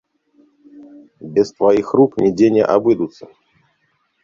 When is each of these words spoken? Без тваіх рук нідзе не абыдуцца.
Без 1.35 1.47
тваіх 1.57 1.87
рук 2.01 2.11
нідзе 2.23 2.51
не 2.57 2.63
абыдуцца. 2.79 3.25